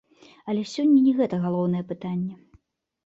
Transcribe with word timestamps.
Але 0.53 0.63
сёння 0.75 0.95
не 1.07 1.13
гэта 1.19 1.39
галоўнае 1.45 1.83
пытанне. 1.93 2.35